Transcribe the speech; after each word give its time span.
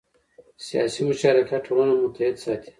سیاسي 0.65 1.01
مشارکت 1.09 1.61
ټولنه 1.67 1.93
متحد 2.01 2.35
ساتي 2.43 2.69